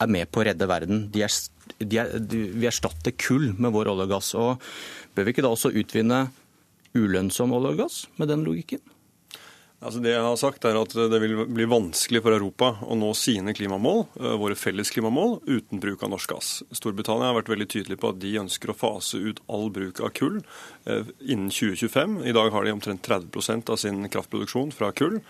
er 0.01 0.11
med 0.11 0.31
på 0.33 0.43
å 0.43 0.47
redde 0.49 0.69
verden. 0.69 1.07
De 1.13 1.25
er, 1.25 1.35
de 1.79 2.01
er, 2.03 2.13
de, 2.19 2.45
vi 2.57 2.69
erstatter 2.69 3.15
kull 3.21 3.53
med 3.57 3.73
vår 3.75 3.93
olje 3.93 4.09
og 4.09 4.15
gass. 4.15 4.33
Og 4.39 4.65
bør 5.17 5.27
vi 5.27 5.35
ikke 5.35 5.45
da 5.47 5.53
også 5.55 5.73
utvinne 5.77 6.25
ulønnsom 6.97 7.55
olje 7.57 7.75
og 7.75 7.83
gass 7.85 8.03
med 8.21 8.33
den 8.33 8.45
logikken? 8.47 8.83
Altså 9.81 10.03
det 10.05 10.11
jeg 10.13 10.21
har 10.21 10.37
sagt 10.37 10.67
er 10.69 10.77
at 10.77 10.93
Det 10.93 11.19
vil 11.23 11.39
bli 11.49 11.65
vanskelig 11.69 12.21
for 12.21 12.37
Europa 12.37 12.75
å 12.85 12.97
nå 13.01 13.15
sine 13.17 13.55
klimamål, 13.57 14.03
eh, 14.21 14.37
våre 14.37 14.57
felles 14.59 14.93
klimamål, 14.93 15.39
uten 15.49 15.81
bruk 15.81 16.05
av 16.05 16.13
norsk 16.13 16.35
gass. 16.35 16.51
Storbritannia 16.77 17.31
har 17.31 17.39
vært 17.39 17.49
veldig 17.49 17.69
tydelig 17.73 17.97
på 18.03 18.11
at 18.13 18.21
de 18.21 18.35
ønsker 18.43 18.73
å 18.73 18.77
fase 18.77 19.17
ut 19.17 19.41
all 19.49 19.71
bruk 19.73 20.03
av 20.05 20.13
kull 20.13 20.43
eh, 20.85 21.09
innen 21.25 21.49
2025. 21.49 22.21
I 22.29 22.37
dag 22.37 22.53
har 22.53 22.69
de 22.69 22.77
omtrent 22.77 23.01
30% 23.09 23.73
av 23.73 23.81
sin 23.81 24.05
kraftproduksjon 24.13 24.75
fra 24.77 24.93
kull. 24.93 25.23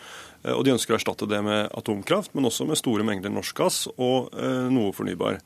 Eh, 0.43 0.53
og 0.57 0.65
de 0.67 0.75
ønsker 0.75 0.97
å 0.97 0.99
erstatte 0.99 1.31
det 1.31 1.45
med 1.47 1.71
atomkraft, 1.71 2.35
men 2.35 2.51
også 2.51 2.67
med 2.67 2.81
store 2.81 3.07
mengder 3.07 3.31
norsk 3.31 3.55
gass 3.55 3.85
og 3.99 4.35
noe 4.35 4.91
fornybar. 4.97 5.39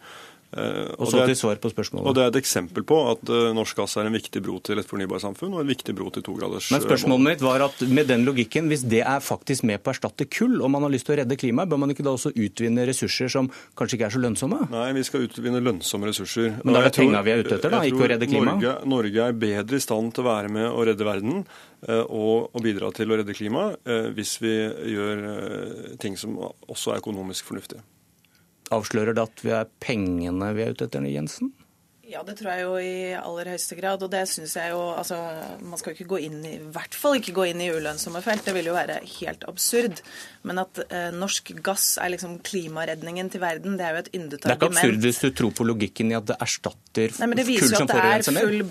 Eh, 0.55 0.93
og, 0.99 1.09
så 1.11 1.25
til 1.27 1.37
svar 1.39 1.59
på 1.59 1.71
spørsmålet. 1.73 2.07
Og 2.07 2.15
Det 2.15 2.23
er 2.23 2.31
et 2.31 2.39
eksempel 2.39 2.85
på 2.87 2.99
at 3.11 3.31
uh, 3.33 3.51
norsk 3.57 3.81
gass 3.81 3.97
er 3.99 4.07
en 4.07 4.15
viktig 4.15 4.43
bro 4.45 4.61
til 4.63 4.79
et 4.79 4.87
fornybarsamfunn 4.87 5.57
og 5.57 5.65
en 5.65 5.71
viktig 5.71 5.95
bro 5.99 6.13
til 6.15 6.23
tograders 6.27 6.69
Men 6.71 6.85
spørsmålet 6.85 7.27
mitt 7.27 7.43
var 7.43 7.65
at 7.67 7.81
med 7.89 8.07
den 8.11 8.27
logikken, 8.29 8.69
hvis 8.71 8.85
det 8.87 9.03
er 9.03 9.25
faktisk 9.25 9.67
med 9.67 9.83
på 9.83 9.91
å 9.91 9.95
erstatte 9.97 10.29
kull, 10.31 10.61
og 10.63 10.71
man 10.71 10.87
har 10.87 10.93
lyst 10.95 11.09
til 11.09 11.17
å 11.17 11.19
redde 11.23 11.39
klimaet, 11.41 11.71
bør 11.73 11.81
man 11.83 11.95
ikke 11.95 12.07
da 12.07 12.15
også 12.15 12.31
utvinne 12.31 12.87
ressurser 12.87 13.33
som 13.33 13.51
kanskje 13.79 13.99
ikke 13.99 14.11
er 14.11 14.15
så 14.15 14.23
lønnsomme? 14.23 14.61
Nei, 14.71 14.87
vi 14.95 15.07
skal 15.09 15.27
utvinne 15.27 15.63
lønnsomme 15.65 16.11
ressurser. 16.11 16.61
Men 16.63 16.79
da 16.79 16.85
er 16.85 16.91
det 16.91 16.95
penga 17.01 17.25
vi 17.27 17.35
er 17.35 17.43
ute 17.43 17.59
etter, 17.59 17.75
da, 17.75 17.83
ikke 17.89 18.05
å 18.07 18.11
redde 18.15 18.31
klimaet? 18.31 18.63
Norge, 18.63 18.75
Norge, 18.95 19.27
er 19.27 19.41
bedre 19.47 19.81
i 19.81 19.83
stand 19.83 20.15
til 20.15 20.23
å 20.23 20.29
være 20.29 20.53
med 20.55 20.69
og 20.69 20.87
redde 20.91 21.09
verden 21.09 21.43
og, 21.85 22.55
og 22.55 22.63
bidra 22.65 22.93
til 22.97 23.11
å 23.11 23.19
redde 23.21 23.35
klimaet 23.37 23.91
hvis 24.15 24.39
vi 24.41 24.55
gjør 24.95 25.27
ting 26.01 26.17
som 26.21 26.39
også 26.41 26.95
er 26.95 27.03
økonomisk 27.03 27.51
fornuftige. 27.51 27.83
Avslører 28.73 29.17
det 29.17 29.27
at 29.27 29.43
vi 29.45 29.53
er 29.53 29.69
pengene 29.85 30.53
vi 30.57 30.65
er 30.65 30.73
ute 30.73 30.89
etter, 30.89 31.05
Jensen? 31.05 31.53
Ja, 32.05 32.21
det 32.27 32.35
tror 32.37 32.51
jeg 32.53 32.65
jo 32.67 32.73
i 32.77 32.97
aller 33.17 33.49
høyeste 33.55 33.77
grad. 33.79 34.03
Og 34.05 34.11
det 34.13 34.25
syns 34.29 34.57
jeg 34.59 34.73
jo 34.75 34.83
Altså, 34.95 35.17
man 35.65 35.81
skal 35.81 35.93
jo 35.93 35.99
ikke 35.99 36.13
gå 36.13 36.21
inn 36.27 36.43
i, 36.45 36.55
i 36.59 36.73
hvert 36.75 36.95
fall 36.97 37.17
ikke 37.19 37.35
gå 37.37 37.47
inn 37.51 37.63
i 37.65 37.71
ulønnsomme 37.73 38.21
felt. 38.25 38.45
Det 38.45 38.55
vil 38.57 38.69
jo 38.69 38.77
være 38.77 38.99
helt 39.17 39.47
absurd. 39.49 40.03
Men 40.45 40.61
at 40.61 40.81
eh, 40.85 41.09
norsk 41.17 41.55
gass 41.65 41.95
er 42.03 42.13
liksom 42.13 42.37
klimaredningen 42.45 43.31
til 43.33 43.41
verden, 43.43 43.79
det 43.81 43.87
er 43.87 43.97
jo 43.97 44.03
et 44.03 44.11
yndet 44.13 44.45
argument. 44.45 44.45
Det 44.45 44.53
er 44.53 44.59
ikke 44.59 44.71
absurd 44.73 45.07
hvis 45.07 45.23
du 45.23 45.29
tror 45.41 45.57
på 45.57 45.69
logikken 45.71 46.13
i 46.13 46.19
at 46.19 46.29
det 46.29 46.39
erstatter 46.45 47.17
Nei, 47.23 47.29
men 47.31 47.41
Det 47.41 47.47
viser 47.49 47.73
jo 47.73 47.81
at 47.87 47.95
det 47.95 48.05
er 48.05 48.41
full 48.43 48.67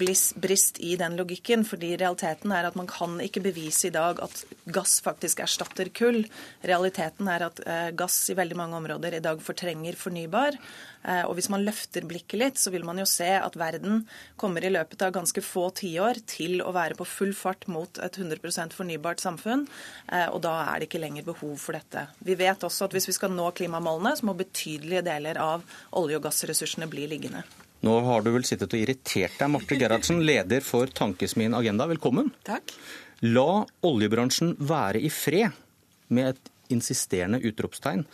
brist 0.45 0.79
i 0.83 0.93
den 0.99 1.17
logikken. 1.19 1.65
fordi 1.67 1.95
realiteten 1.97 2.53
er 2.53 2.69
at 2.69 2.77
man 2.79 2.89
kan 2.89 3.17
ikke 3.23 3.43
bevise 3.49 3.89
i 3.89 3.93
dag 3.95 4.21
at 4.23 4.45
gass 4.77 4.99
faktisk 5.03 5.41
erstatter 5.43 5.89
kull. 5.95 6.23
Realiteten 6.63 7.27
er 7.33 7.49
at 7.49 7.61
eh, 7.65 7.89
gass 7.97 8.21
i 8.29 8.37
veldig 8.37 8.59
mange 8.59 8.77
områder 8.77 9.17
i 9.17 9.23
dag 9.23 9.41
fortrenger 9.41 9.97
fornybar. 9.97 10.59
Eh, 11.03 11.23
og 11.27 11.35
hvis 11.35 11.49
man 11.51 11.65
løfter 11.65 12.05
blikket 12.07 12.39
litt, 12.39 12.61
så 12.61 12.71
vil 12.71 12.85
man 12.87 13.01
jo 13.01 13.07
se 13.09 13.22
at 13.37 13.55
verden 13.59 14.03
kommer 14.39 14.65
i 14.65 14.71
løpet 14.73 15.01
av 15.05 15.13
ganske 15.15 15.43
få 15.43 15.69
tiår 15.79 16.21
til 16.29 16.61
å 16.63 16.73
være 16.75 16.97
på 16.99 17.07
full 17.07 17.33
fart 17.37 17.67
mot 17.71 17.99
et 18.03 18.19
100% 18.19 18.75
fornybart 18.77 19.23
samfunn. 19.23 19.67
Eh, 20.11 20.27
og 20.29 20.41
da 20.45 20.55
er 20.67 20.81
det 20.81 20.89
ikke 20.89 21.03
lenger 21.03 21.27
behov 21.27 21.55
for 21.61 21.77
dette. 21.77 22.07
Vi 22.23 22.37
vet 22.39 22.65
også 22.67 22.87
at 22.87 22.97
hvis 22.97 23.09
vi 23.09 23.17
skal 23.17 23.33
nå 23.35 23.49
klimamålene, 23.55 24.15
så 24.19 24.27
må 24.29 24.37
betydelige 24.37 25.05
deler 25.07 25.39
av 25.41 25.63
olje- 25.99 26.19
og 26.19 26.27
gassressursene 26.27 26.89
bli 26.91 27.07
liggende. 27.11 27.45
Nå 27.83 27.97
har 28.05 28.23
du 28.23 28.31
vel 28.31 28.45
sittet 28.47 28.71
og 28.71 28.79
irritert 28.79 29.35
deg, 29.39 29.49
Marte 29.51 29.75
Gerhardsen, 29.75 30.21
leder 30.23 30.63
for 30.63 30.87
Tankesmien 30.87 31.55
Agenda. 31.57 31.87
Velkommen. 31.91 32.31
Takk. 32.47 32.71
La 33.27 33.63
oljebransjen 33.87 34.53
være 34.59 35.01
i 35.03 35.11
fred, 35.11 35.51
med 36.13 36.33
et 36.33 36.53
insisterende 36.71 37.41
utropstegn. 37.43 38.05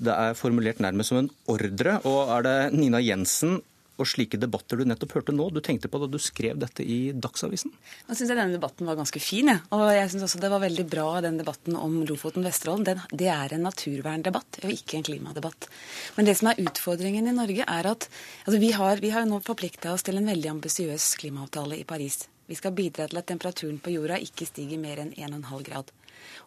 Det 0.00 0.12
er 0.14 0.36
formulert 0.38 0.80
nærmest 0.80 1.12
som 1.12 1.20
en 1.20 1.30
ordre. 1.52 1.98
Og 2.08 2.32
er 2.36 2.46
det 2.46 2.56
Nina 2.78 3.00
Jensen 3.04 3.58
og 4.00 4.08
slike 4.08 4.40
debatter 4.40 4.80
du 4.80 4.86
nettopp 4.88 5.14
hørte 5.18 5.34
nå, 5.34 5.48
du 5.52 5.60
tenkte 5.64 5.90
på 5.92 6.00
da 6.02 6.08
du 6.10 6.18
skrev 6.22 6.58
dette 6.60 6.84
i 6.84 7.12
Dagsavisen? 7.12 7.72
Nå 8.08 8.16
syns 8.16 8.32
jeg 8.32 8.38
denne 8.38 8.56
debatten 8.56 8.88
var 8.88 8.98
ganske 8.98 9.22
fin, 9.22 9.52
jeg. 9.52 9.62
Og 9.76 9.86
jeg 9.92 10.10
syns 10.12 10.26
også 10.26 10.40
det 10.42 10.52
var 10.52 10.64
veldig 10.64 10.86
bra 10.90 11.06
den 11.24 11.38
debatten 11.40 11.78
om 11.78 12.00
Lofoten-Vesterålen. 12.08 13.04
Det 13.12 13.30
er 13.32 13.56
en 13.56 13.64
naturverndebatt, 13.68 14.62
og 14.64 14.74
ikke 14.74 14.98
en 14.98 15.06
klimadebatt. 15.06 15.70
Men 16.16 16.28
det 16.28 16.36
som 16.40 16.50
er 16.50 16.64
utfordringen 16.64 17.30
i 17.30 17.36
Norge, 17.36 17.68
er 17.68 17.92
at 17.92 18.08
altså 18.46 18.60
vi 18.62 18.72
har, 18.76 19.04
vi 19.04 19.14
har 19.14 19.28
nå 19.28 19.42
forplikta 19.46 19.94
oss 19.94 20.06
til 20.06 20.20
en 20.20 20.28
veldig 20.32 20.54
ambisiøs 20.56 21.12
klimaavtale 21.20 21.80
i 21.80 21.86
Paris. 21.88 22.24
Vi 22.50 22.58
skal 22.58 22.74
bidra 22.74 23.06
til 23.06 23.20
at 23.20 23.28
temperaturen 23.30 23.78
på 23.78 23.92
jorda 23.94 24.18
ikke 24.18 24.48
stiger 24.48 24.80
mer 24.82 25.04
enn 25.04 25.12
1,5 25.14 25.66
grad. 25.68 25.92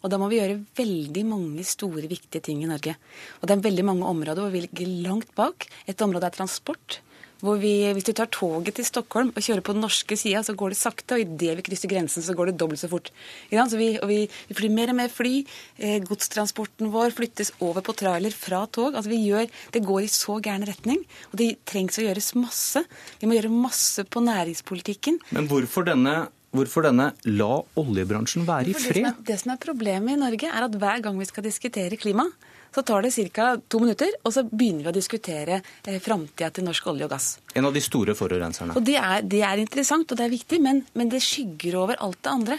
Og 0.04 0.10
da 0.12 0.18
må 0.20 0.28
vi 0.30 0.38
gjøre 0.38 0.60
veldig 0.76 1.24
mange 1.26 1.64
store, 1.66 2.04
viktige 2.10 2.44
ting 2.44 2.60
i 2.62 2.68
Norge. 2.68 2.92
Og 3.40 3.48
det 3.48 3.56
er 3.56 3.64
veldig 3.64 3.86
mange 3.88 4.10
områder 4.10 4.44
hvor 4.44 4.52
vi 4.52 4.66
ligger 4.66 4.92
langt 5.06 5.32
bak. 5.38 5.66
Et 5.88 6.04
område 6.04 6.28
er 6.28 6.36
transport 6.36 7.00
hvor 7.44 7.60
vi, 7.60 7.72
hvis 7.92 8.06
du 8.08 8.12
tar 8.16 8.30
toget 8.32 8.78
til 8.78 8.86
Stockholm 8.88 9.32
og 9.34 9.44
kjører 9.44 9.64
på 9.64 9.74
den 9.76 9.84
norske 9.84 10.16
sida, 10.18 10.42
så 10.46 10.54
går 10.56 10.72
det 10.72 10.80
sakte, 10.80 11.16
og 11.16 11.24
idet 11.24 11.58
vi 11.58 11.64
krysser 11.66 11.90
grensen, 11.90 12.24
så 12.24 12.36
går 12.36 12.50
det 12.50 12.58
dobbelt 12.60 12.80
så 12.80 12.90
fort. 12.90 13.10
Så 13.52 13.80
vi, 13.80 13.90
og 14.00 14.08
vi, 14.08 14.20
vi 14.48 14.56
flyr 14.56 14.72
mer 14.72 14.94
og 14.94 14.98
mer 15.02 15.12
fly. 15.12 15.34
Eh, 15.78 15.98
godstransporten 16.04 16.92
vår 16.94 17.12
flyttes 17.16 17.52
over 17.64 17.84
på 17.84 17.96
trailer 18.00 18.34
fra 18.34 18.64
tog. 18.66 18.94
Altså 18.94 19.12
vi 19.12 19.20
gjør, 19.26 19.50
Det 19.74 19.84
går 19.84 20.06
i 20.06 20.12
så 20.12 20.38
gæren 20.40 20.64
retning, 20.68 21.02
og 21.32 21.38
det 21.40 21.50
trengs 21.68 22.00
å 22.00 22.06
gjøres 22.06 22.32
masse. 22.38 22.84
Vi 23.20 23.28
må 23.28 23.36
gjøre 23.36 23.52
masse 23.52 24.06
på 24.08 24.24
næringspolitikken. 24.24 25.20
Men 25.36 25.50
hvorfor 25.50 25.86
denne 25.90 26.24
Hvorfor 26.54 26.84
denne 26.86 27.08
la 27.26 27.56
oljebransjen 27.80 28.44
være 28.46 28.70
i 28.70 28.74
fred? 28.78 28.94
Det 28.94 29.00
som, 29.00 29.06
er, 29.08 29.22
det 29.26 29.36
som 29.40 29.52
er 29.56 29.56
problemet 29.58 30.14
i 30.14 30.20
Norge, 30.20 30.46
er 30.46 30.66
at 30.68 30.76
hver 30.78 31.00
gang 31.02 31.16
vi 31.18 31.26
skal 31.26 31.42
diskutere 31.42 31.98
klima, 31.98 32.28
så 32.74 32.82
tar 32.82 33.02
det 33.02 33.30
ca. 33.32 33.56
to 33.68 33.78
minutter, 33.78 34.10
og 34.22 34.32
så 34.34 34.44
begynner 34.50 34.88
vi 34.88 34.90
å 34.90 34.98
diskutere 34.98 35.60
eh, 35.86 36.00
framtida 36.02 36.50
til 36.50 36.66
norsk 36.66 36.86
olje 36.90 37.06
og 37.06 37.14
gass. 37.14 37.28
En 37.54 37.68
av 37.68 37.76
de 37.76 37.82
store 37.84 38.16
forurenserne. 38.18 38.74
Og 38.78 38.86
det 38.86 38.98
er, 39.00 39.22
det 39.22 39.44
er 39.46 39.62
interessant 39.62 40.10
og 40.10 40.18
det 40.18 40.26
er 40.26 40.34
viktig, 40.34 40.60
men, 40.62 40.82
men 40.98 41.12
det 41.12 41.22
skygger 41.24 41.78
over 41.84 42.00
alt 42.02 42.20
det 42.22 42.32
andre. 42.32 42.58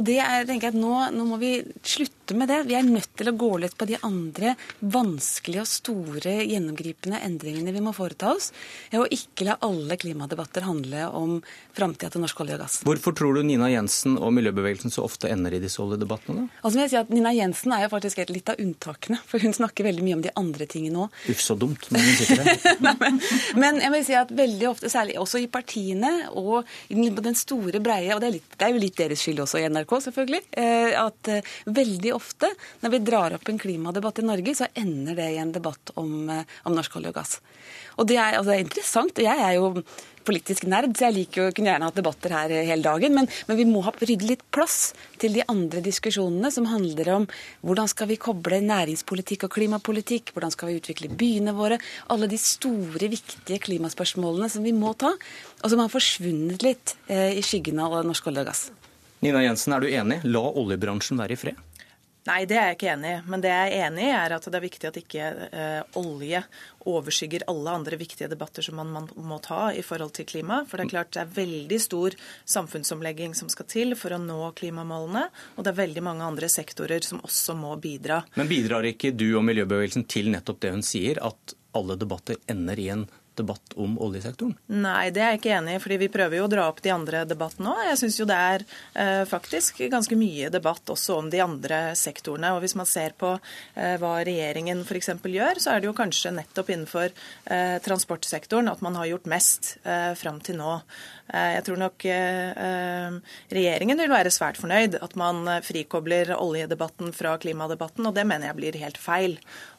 Og 0.00 0.04
det 0.06 0.16
er, 0.24 0.46
tenker 0.48 0.70
jeg 0.70 0.74
at 0.74 0.80
nå, 0.80 0.92
nå, 1.12 1.24
må 1.28 1.38
vi 1.40 1.52
slutte 1.84 2.36
med 2.38 2.48
det. 2.48 2.62
Vi 2.68 2.76
er 2.78 2.86
nødt 2.86 3.10
til 3.18 3.28
å 3.28 3.34
gå 3.36 3.50
litt 3.60 3.74
på 3.76 3.88
de 3.88 3.98
andre 4.06 4.54
vanskelige 4.80 5.64
og 5.64 5.68
store 5.68 6.36
gjennomgripende 6.48 7.20
endringene 7.26 7.74
vi 7.74 7.82
må 7.84 7.92
foreta 7.96 8.30
oss, 8.32 8.50
og 8.96 9.12
ikke 9.12 9.46
la 9.50 9.58
alle 9.66 9.98
klimadebatter 10.00 10.64
handle 10.64 11.08
om 11.18 11.34
framtida 11.76 12.12
til 12.14 12.24
norsk 12.24 12.40
olje 12.44 12.56
og 12.56 12.62
gass. 12.64 12.78
Hvorfor 12.88 13.16
tror 13.16 13.36
du 13.36 13.42
Nina 13.44 13.68
Jensen 13.72 14.16
og 14.16 14.32
miljøbevegelsen 14.36 14.94
så 14.94 15.04
ofte 15.04 15.28
ender 15.32 15.58
i 15.58 15.60
disse 15.60 15.82
oljedebattene? 15.84 16.46
da? 16.46 16.62
Altså, 16.62 16.80
jeg 16.84 16.94
si 16.94 17.00
at 17.02 17.12
Nina 17.12 17.34
Jensen 17.36 17.76
er 17.76 17.84
jo 17.84 17.92
faktisk 17.92 18.24
litt 18.32 18.48
av 18.48 18.64
unntakene, 18.64 19.20
for 19.28 19.44
hun 19.44 19.56
snakker 19.56 19.90
veldig 19.90 20.06
mye 20.06 20.18
om 20.20 20.24
de 20.24 20.32
andre 20.40 20.68
tingene 20.72 21.04
òg. 21.04 21.20
Uff, 21.28 21.44
så 21.44 21.58
dumt, 21.58 21.90
men 21.92 22.06
hun 22.06 22.16
sitter 22.16 22.40
der. 22.40 22.80
men, 23.02 23.20
men 23.60 23.84
jeg 23.84 23.96
vil 23.98 24.08
si 24.08 24.16
at 24.16 24.31
veldig 24.36 24.68
ofte, 24.70 24.90
særlig 24.92 25.18
også 25.20 25.42
i 25.42 25.48
partiene 25.52 26.12
og 26.38 26.68
i 26.92 26.96
den 26.96 27.38
store 27.38 27.80
breie, 27.84 28.12
og 28.14 28.22
det 28.22 28.28
er, 28.28 28.36
litt, 28.38 28.56
det 28.58 28.66
er 28.66 28.74
jo 28.74 28.82
litt 28.82 28.98
deres 28.98 29.24
skyld 29.24 29.42
også 29.44 29.60
i 29.60 29.66
NRK, 29.72 29.96
selvfølgelig, 30.06 30.42
eh, 30.62 30.92
at 30.98 31.32
eh, 31.32 31.52
veldig 31.66 32.14
ofte 32.16 32.50
når 32.82 32.94
vi 32.94 33.02
drar 33.06 33.36
opp 33.36 33.48
en 33.50 33.60
klimadebatt 33.62 34.22
i 34.22 34.26
Norge, 34.26 34.56
så 34.58 34.70
ender 34.78 35.18
det 35.18 35.28
i 35.34 35.40
en 35.42 35.54
debatt 35.54 35.94
om, 36.00 36.14
eh, 36.32 36.58
om 36.68 36.76
norsk 36.76 36.98
olje 37.00 37.12
og 37.12 37.20
gass. 37.20 37.38
Og 38.00 38.08
det 38.08 38.18
er, 38.18 38.38
altså, 38.38 38.50
det 38.50 38.58
er 38.58 38.66
interessant. 38.66 39.22
Jeg 39.22 39.44
er 39.46 39.58
jo 39.58 39.72
politisk 40.26 40.66
nerd, 40.70 40.94
så 40.96 41.08
jeg 41.08 41.16
liker 41.16 41.42
jo, 41.42 41.54
kunne 41.56 41.72
gjerne 41.72 41.88
hatt 41.88 41.98
debatter 41.98 42.34
her 42.36 42.54
hele 42.54 42.82
dagen. 42.84 43.14
Men, 43.16 43.28
men, 43.48 43.58
vi 43.58 43.66
må 43.68 43.82
ha 43.86 43.94
rydde 43.94 44.28
litt 44.28 44.44
plass 44.54 44.92
til 45.22 45.36
de 45.36 45.44
andre 45.50 45.82
diskusjonene 45.84 46.52
som 46.54 46.68
handler 46.70 47.12
om 47.16 47.26
hvordan 47.66 47.90
skal 47.90 48.10
vi 48.10 48.20
koble 48.22 48.60
næringspolitikk 48.64 49.48
og 49.48 49.56
klimapolitikk, 49.56 50.34
hvordan 50.34 50.54
skal 50.54 50.70
vi 50.70 50.78
utvikle 50.80 51.10
byene 51.10 51.56
våre, 51.56 51.80
alle 52.12 52.30
de 52.30 52.40
store, 52.40 53.10
viktige 53.12 53.60
klimaspørsmålene 53.62 54.50
som 54.52 54.64
vi 54.66 54.74
må 54.76 54.94
ta, 54.98 55.12
og 55.62 55.66
som 55.68 55.82
har 55.82 55.92
forsvunnet 55.92 56.64
litt 56.64 56.96
eh, 57.08 57.34
i 57.38 57.44
skyggen 57.44 57.82
av 57.82 58.00
norsk 58.06 58.30
olje 58.30 58.46
og 58.46 58.52
gass. 58.52 58.64
Nina 59.22 59.44
Jensen, 59.44 59.74
er 59.76 59.84
du 59.84 59.92
enig? 59.92 60.22
La 60.26 60.42
oljebransjen 60.42 61.20
være 61.20 61.36
i 61.36 61.38
fred? 61.38 61.60
Nei, 62.28 62.44
det 62.46 62.54
er 62.54 62.68
jeg 62.70 62.76
ikke 62.76 62.90
enig 62.92 63.10
i. 63.10 63.20
Men 63.32 63.42
det 63.42 63.50
jeg 63.50 63.70
er 63.72 63.88
enig 63.88 64.04
i, 64.06 64.10
er 64.14 64.34
at 64.36 64.44
det 64.46 64.58
er 64.58 64.62
viktig 64.62 64.88
at 64.88 64.98
ikke 65.00 65.30
eh, 65.48 65.96
olje 65.98 66.42
overskygger 66.86 67.44
alle 67.50 67.74
andre 67.78 67.98
viktige 67.98 68.28
debatter 68.30 68.62
som 68.62 68.78
man, 68.78 68.92
man, 68.94 69.08
må 69.26 69.40
ta 69.42 69.72
i 69.74 69.82
forhold 69.86 70.14
til 70.14 70.28
klima. 70.30 70.60
For 70.68 70.78
det 70.78 70.86
er 70.86 70.92
klart 70.92 71.10
det 71.16 71.24
er 71.24 71.32
veldig 71.34 71.80
stor 71.82 72.14
samfunnsomlegging 72.54 73.34
som 73.38 73.50
skal 73.50 73.66
til 73.70 73.96
for 73.98 74.14
å 74.14 74.20
nå 74.22 74.38
klimamålene. 74.58 75.24
Og 75.56 75.66
det 75.66 75.72
er 75.72 75.80
veldig 75.82 76.04
mange 76.06 76.28
andre 76.28 76.50
sektorer 76.52 77.02
som 77.06 77.24
også 77.26 77.56
må 77.58 77.74
bidra. 77.82 78.22
Men 78.38 78.50
bidrar 78.50 78.86
ikke 78.86 79.10
du 79.16 79.32
og 79.32 79.46
miljøbevegelsen 79.48 80.06
til 80.06 80.30
nettopp 80.30 80.62
det 80.62 80.76
hun 80.76 80.86
sier, 80.86 81.18
at 81.26 81.56
alle 81.74 81.96
debatter 81.98 82.38
ender 82.52 82.78
i 82.78 82.90
en 82.92 83.06
debatt 83.38 83.74
om 83.80 83.94
oljesektoren? 84.02 84.54
Nei, 84.66 85.10
det 85.14 85.22
er 85.22 85.32
jeg 85.34 85.40
ikke 85.42 85.54
enig 85.58 85.76
i. 85.76 85.82
fordi 85.82 85.98
vi 86.04 86.10
prøver 86.12 86.38
jo 86.38 86.46
å 86.46 86.50
dra 86.52 86.66
opp 86.70 86.82
de 86.84 86.92
andre 86.94 87.24
debattene 87.28 87.72
òg. 87.72 87.82
Jeg 87.90 88.00
syns 88.02 88.18
jo 88.20 88.26
det 88.28 88.38
er 88.38 88.64
eh, 88.94 89.22
faktisk 89.28 89.82
ganske 89.92 90.18
mye 90.18 90.50
debatt 90.52 90.92
også 90.92 91.18
om 91.20 91.30
de 91.32 91.42
andre 91.44 91.80
sektorene. 91.98 92.52
Og 92.56 92.62
hvis 92.64 92.76
man 92.78 92.88
ser 92.88 93.16
på 93.18 93.34
eh, 93.36 93.96
hva 94.02 94.14
regjeringen 94.26 94.84
f.eks. 94.84 95.14
gjør, 95.22 95.62
så 95.62 95.74
er 95.74 95.82
det 95.82 95.90
jo 95.90 95.96
kanskje 95.96 96.34
nettopp 96.36 96.72
innenfor 96.74 97.08
eh, 97.08 97.78
transportsektoren 97.84 98.70
at 98.72 98.84
man 98.84 98.98
har 99.00 99.10
gjort 99.12 99.30
mest 99.32 99.76
eh, 99.82 100.12
fram 100.18 100.40
til 100.44 100.60
nå. 100.60 100.78
Eh, 101.32 101.50
jeg 101.56 101.66
tror 101.68 101.80
nok 101.80 102.06
eh, 102.10 103.18
regjeringen 103.52 104.00
vil 104.00 104.12
være 104.12 104.32
svært 104.34 104.60
fornøyd 104.60 104.98
at 105.02 105.16
man 105.18 105.46
frikobler 105.64 106.34
oljedebatten 106.36 107.12
fra 107.16 107.36
klimadebatten, 107.40 108.06
og 108.08 108.16
det 108.16 108.26
mener 108.28 108.50
jeg 108.50 108.60
blir 108.60 108.82
helt 108.82 109.00
feil. 109.00 109.38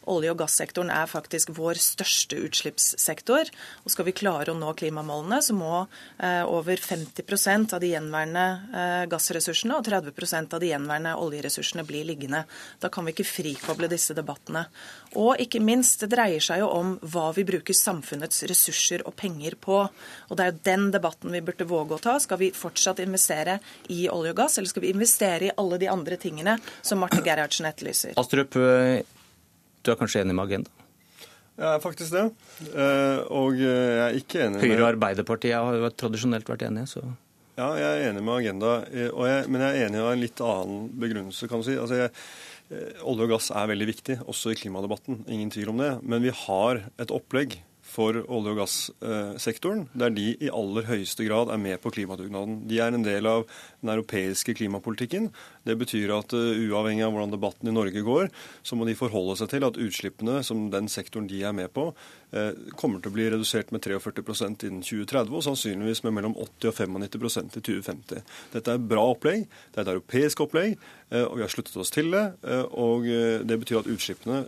Olje- 0.10 0.33
og 0.33 0.41
gassektoren 0.41 0.91
er 0.91 1.07
faktisk 1.07 1.53
vår 1.55 1.79
største 1.79 2.39
utslippssektor. 2.43 3.42
Og 3.83 3.93
skal 3.93 4.07
vi 4.07 4.15
klare 4.15 4.53
å 4.53 4.57
nå 4.57 4.71
klimamålene, 4.77 5.39
så 5.43 5.55
må 5.57 5.71
eh, 5.81 6.43
over 6.47 6.79
50% 6.79 7.75
av 7.75 7.81
de 7.83 7.91
gjenværende 7.93 8.45
eh, 8.73 9.03
gassressursene 9.12 9.77
og 9.77 9.88
30% 9.88 10.55
av 10.55 10.63
de 10.63 10.71
gjenværende 10.71 11.15
oljeressursene 11.23 11.85
bli 11.88 12.03
liggende. 12.07 12.43
Da 12.83 12.91
kan 12.93 13.07
vi 13.07 13.15
ikke 13.15 13.27
frikoble 13.27 13.89
disse 13.91 14.15
debattene. 14.17 14.65
Og 15.19 15.41
ikke 15.41 15.62
minst, 15.63 16.01
det 16.03 16.12
dreier 16.13 16.43
seg 16.43 16.63
jo 16.63 16.69
om 16.73 16.95
hva 17.13 17.29
vi 17.35 17.45
bruker 17.47 17.77
samfunnets 17.77 18.45
ressurser 18.50 19.05
og 19.07 19.15
penger 19.19 19.57
på. 19.62 19.79
Og 20.29 20.38
det 20.38 20.45
er 20.45 20.53
jo 20.53 20.62
den 20.69 20.88
debatten 20.93 21.33
vi 21.33 21.43
burde 21.45 21.67
våge 21.69 21.97
å 21.97 22.03
ta. 22.03 22.17
Skal 22.23 22.41
vi 22.41 22.53
fortsatt 22.55 23.01
investere 23.03 23.59
i 23.93 24.05
olje 24.12 24.33
og 24.33 24.39
gass, 24.43 24.57
eller 24.57 24.71
skal 24.71 24.85
vi 24.85 24.93
investere 24.93 25.50
i 25.50 25.55
alle 25.57 25.81
de 25.81 25.91
andre 25.91 26.19
tingene 26.21 26.57
som 26.81 27.01
Marte 27.03 27.21
Gerhardsen 27.25 27.69
etterlyser? 27.69 28.17
Astrup, 28.19 28.53
du 28.53 29.91
er 29.91 30.00
kanskje 30.00 30.23
enig 30.23 30.38
med 30.38 30.45
Agenda? 30.47 30.83
Jeg 31.53 31.67
er 31.69 31.81
faktisk 31.83 32.15
det. 32.15 32.24
Eh, 32.74 33.19
og 33.29 33.60
jeg 33.62 34.00
er 34.07 34.15
ikke 34.17 34.39
enig 34.48 34.57
med 34.57 34.63
Høyre 34.65 34.79
og 34.81 34.88
Arbeiderpartiet 34.95 35.53
har 35.53 35.77
jo 35.77 35.91
tradisjonelt 36.01 36.50
vært 36.50 36.65
enige, 36.69 36.89
så 36.95 37.03
Ja, 37.53 37.67
jeg 37.77 37.89
er 37.89 38.07
enig 38.10 38.24
med 38.25 38.39
Agenda, 38.39 38.72
eh, 38.89 39.12
jeg, 39.13 39.50
men 39.53 39.62
jeg 39.62 39.75
er 39.75 39.86
enig 39.88 40.01
av 40.01 40.10
en 40.10 40.24
litt 40.24 40.41
annen 40.41 40.88
begrunnelse, 41.03 41.50
kan 41.51 41.62
du 41.62 41.67
si. 41.67 41.75
Altså, 41.77 42.00
jeg, 42.01 42.13
eh, 42.74 43.03
olje 43.05 43.27
og 43.27 43.36
gass 43.36 43.51
er 43.53 43.69
veldig 43.69 43.89
viktig, 43.91 44.17
også 44.25 44.55
i 44.55 44.57
klimadebatten. 44.57 45.22
Ingen 45.29 45.53
tvil 45.53 45.69
om 45.69 45.83
det. 45.83 45.91
Men 46.01 46.25
vi 46.25 46.33
har 46.33 46.81
et 46.98 47.13
opplegg 47.13 47.60
for 47.93 48.17
olje- 48.25 48.53
og 48.53 48.59
gassektoren, 48.62 49.85
der 49.93 50.13
de 50.13 50.33
i 50.33 50.50
aller 50.50 50.88
høyeste 50.88 51.25
grad 51.27 51.51
er 51.53 51.62
med 51.62 51.79
på 51.83 51.91
klimadugnaden. 51.93 52.63
De 52.69 52.79
er 52.81 52.95
en 52.95 53.05
del 53.05 53.27
av 53.29 53.45
den 53.83 53.93
europeiske 53.93 54.55
klimapolitikken. 54.57 55.29
Det 55.67 55.75
betyr 55.79 56.15
at 56.15 56.33
uh, 56.33 56.53
uavhengig 56.65 57.05
av 57.05 57.13
hvordan 57.13 57.35
debatten 57.35 57.69
i 57.69 57.75
Norge 57.75 58.03
går, 58.05 58.31
så 58.65 58.77
må 58.77 58.88
de 58.88 58.97
forholde 58.97 59.38
seg 59.39 59.51
til 59.53 59.67
at 59.67 59.77
utslippene 59.79 60.41
som 60.45 60.65
den 60.73 60.89
sektoren 60.91 61.29
de 61.29 61.43
er 61.45 61.53
med 61.55 61.69
på, 61.75 61.91
uh, 61.93 62.50
kommer 62.79 63.03
til 63.03 63.13
å 63.13 63.17
bli 63.17 63.29
redusert 63.35 63.73
med 63.75 63.85
43% 63.85 64.67
innen 64.69 64.81
2030, 64.81 65.29
og 65.33 65.45
sannsynligvis 65.45 66.03
med 66.07 66.17
mellom 66.17 66.38
80 66.39 66.71
og 66.71 66.81
95% 66.81 67.59
i 67.59 67.65
2050. 67.69 68.25
Dette 68.55 68.73
er 68.73 68.81
et 68.81 68.89
bra 68.89 69.05
opplegg. 69.13 69.45
Det 69.69 69.81
er 69.81 69.85
et 69.85 69.93
europeisk 69.95 70.43
opplegg, 70.47 70.75
uh, 71.13 71.25
og 71.27 71.38
vi 71.38 71.45
har 71.45 71.53
sluttet 71.53 71.77
oss 71.77 71.93
til 71.93 72.12
det. 72.13 72.25
og 72.73 73.05
Det 73.45 73.55
betyr 73.59 73.81
at 73.83 73.89
utslippene 73.89 74.43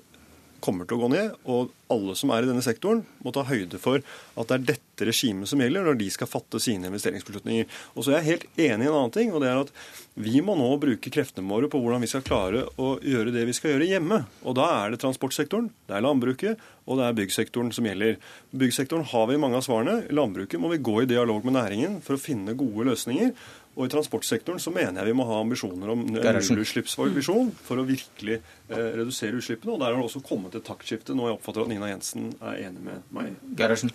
kommer 0.65 0.88
til 0.89 0.98
å 0.98 1.05
gå 1.05 1.12
ned. 1.13 1.36
Og 1.45 1.74
alle 1.93 2.15
som 2.17 2.31
er 2.34 2.45
i 2.45 2.50
denne 2.50 2.63
sektoren, 2.65 3.03
må 3.22 3.34
ta 3.34 3.45
høyde 3.45 3.77
for 3.81 4.01
at 4.01 4.50
det 4.50 4.55
er 4.55 4.65
dette 4.74 5.07
regimet 5.07 5.50
som 5.50 5.62
gjelder 5.62 5.86
når 5.86 6.00
de 6.00 6.07
skal 6.13 6.29
fatte 6.29 6.62
sine 6.63 6.89
investeringsbeslutninger. 6.89 7.69
Og 7.93 8.05
så 8.05 8.13
er 8.13 8.19
jeg 8.19 8.29
helt 8.29 8.45
enig 8.67 8.88
i 8.88 8.89
en 8.89 8.98
annen 8.98 9.13
ting, 9.13 9.34
og 9.34 9.43
det 9.43 9.51
er 9.51 9.62
at 9.62 9.74
vi 10.15 10.39
må 10.45 10.55
nå 10.57 10.69
bruke 10.81 11.12
kreftene 11.12 11.51
våre 11.51 11.69
på 11.72 11.81
hvordan 11.81 12.03
vi 12.03 12.10
skal 12.10 12.24
klare 12.25 12.63
å 12.81 12.95
gjøre 13.03 13.34
det 13.36 13.43
vi 13.50 13.55
skal 13.57 13.75
gjøre 13.75 13.89
hjemme. 13.89 14.22
Og 14.48 14.55
da 14.57 14.69
er 14.79 14.93
det 14.93 15.01
transportsektoren, 15.03 15.67
det 15.89 15.98
er 15.98 16.05
landbruket, 16.05 16.63
og 16.86 17.00
det 17.00 17.07
er 17.07 17.17
byggsektoren 17.17 17.74
som 17.75 17.89
gjelder. 17.89 18.17
Byggsektoren 18.55 19.05
har 19.12 19.29
vi 19.29 19.39
mange 19.41 19.60
av 19.60 19.65
svarene. 19.65 20.05
Landbruket 20.15 20.62
må 20.62 20.72
vi 20.72 20.81
gå 20.86 21.01
i 21.01 21.10
dialog 21.10 21.45
med 21.45 21.57
næringen 21.57 22.00
for 22.05 22.15
å 22.15 22.22
finne 22.22 22.57
gode 22.57 22.88
løsninger. 22.91 23.34
Og 23.75 23.88
i 23.88 23.91
transportsektoren 23.91 24.62
så 24.62 24.72
mener 24.72 25.01
jeg 25.01 25.12
vi 25.12 25.15
må 25.20 25.25
ha 25.27 25.41
ambisjoner 25.44 25.91
om 25.91 26.03
nullutslippsvisjon 26.15 27.51
for 27.65 27.82
å 27.82 27.86
virkelig 27.88 28.38
eh, 28.38 28.91
redusere 28.96 29.36
utslippene. 29.39 29.74
Og 29.75 29.82
der 29.82 29.91
har 29.91 30.00
det 30.00 30.08
også 30.08 30.24
kommet 30.25 30.55
et 30.55 30.65
taktskifte, 30.67 31.15
nå 31.15 31.27
jeg 31.27 31.38
oppfatter 31.38 31.65
at 31.65 31.72
Nina 31.74 31.89
Jensen 31.91 32.29
er 32.39 32.62
enig 32.70 32.86
med 32.86 33.10
meg. 33.15 33.34
Gerhardsen. 33.60 33.91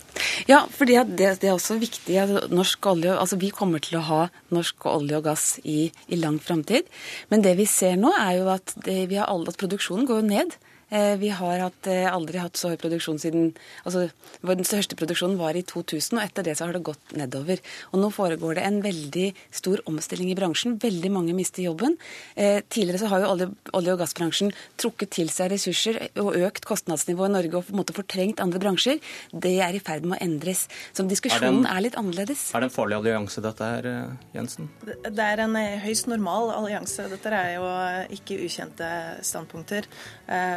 Ja, 0.50 0.62
for 0.68 0.90
det, 0.90 1.00
det, 1.16 1.32
er 1.48 1.54
også 1.54 1.78
viktig. 1.80 2.18
at 2.20 2.52
norsk 2.52 2.90
olje, 2.92 3.16
altså 3.16 3.40
Vi 3.40 3.52
kommer 3.56 3.80
til 3.80 4.00
å 4.00 4.06
ha 4.10 4.22
norsk 4.52 4.84
olje 4.90 5.20
og 5.20 5.28
gass 5.30 5.46
i, 5.64 5.88
i 6.12 6.20
lang 6.20 6.36
framtid. 6.44 6.90
Men 7.32 7.46
det 7.46 7.56
vi 7.60 7.68
ser 7.70 7.96
nå, 8.00 8.12
er 8.20 8.42
jo 8.42 8.50
at, 8.52 8.76
det, 8.84 9.06
vi 9.08 9.20
har 9.20 9.32
alle, 9.32 9.48
at 9.48 9.60
produksjonen 9.60 10.08
går 10.10 10.28
ned. 10.28 10.60
Eh, 10.90 11.16
vi 11.16 11.28
har 11.28 11.58
hatt, 11.62 11.86
eh, 11.86 12.08
aldri 12.10 12.40
hatt 12.42 12.58
så 12.58 12.72
høy 12.72 12.78
produksjon 12.80 13.18
siden 13.22 13.52
altså 13.86 14.10
Den 14.42 14.64
største 14.64 14.96
produksjonen 14.96 15.36
var 15.38 15.54
i 15.54 15.62
2000, 15.62 16.16
og 16.16 16.22
etter 16.24 16.42
det 16.42 16.56
så 16.56 16.66
har 16.66 16.72
det 16.72 16.82
gått 16.82 17.12
nedover. 17.12 17.60
Og 17.92 18.00
Nå 18.00 18.08
foregår 18.10 18.54
det 18.56 18.64
en 18.64 18.80
veldig 18.82 19.34
stor 19.52 19.82
omstilling 19.86 20.30
i 20.30 20.34
bransjen. 20.34 20.78
Veldig 20.80 21.10
mange 21.12 21.34
mister 21.34 21.62
jobben. 21.62 21.96
Eh, 22.36 22.62
tidligere 22.70 23.02
så 23.02 23.08
har 23.08 23.20
jo 23.20 23.28
olje-, 23.34 23.50
olje 23.76 23.92
og 23.92 24.00
gassbransjen 24.00 24.52
trukket 24.80 25.10
til 25.10 25.28
seg 25.28 25.50
ressurser 25.52 25.98
og 26.16 26.38
økt 26.40 26.64
kostnadsnivået 26.64 27.30
i 27.30 27.34
Norge 27.34 27.58
og 27.58 27.66
på 27.66 27.74
en 27.74 27.80
måte 27.82 27.94
fortrengt 27.94 28.40
andre 28.40 28.58
bransjer. 28.58 28.98
Det 29.30 29.60
er 29.60 29.76
i 29.76 29.82
ferd 29.84 30.08
med 30.08 30.18
å 30.18 30.24
endres. 30.24 30.66
Så 30.96 31.04
diskusjonen 31.06 31.66
er, 31.66 31.68
en, 31.68 31.76
er 31.76 31.84
litt 31.84 32.00
annerledes. 32.00 32.54
Er 32.54 32.64
det 32.64 32.70
en 32.70 32.76
farlig 32.78 32.96
allianse 32.96 33.44
dette 33.44 33.70
her, 33.74 33.90
Jensen? 34.32 34.70
Det 34.86 35.26
er 35.26 35.44
en 35.44 35.58
høyst 35.84 36.08
normal 36.08 36.54
allianse. 36.56 37.10
Dette 37.12 37.34
er 37.36 37.58
jo 37.58 37.68
ikke 38.16 38.40
ukjente 38.46 38.90
standpunkter. 39.26 39.86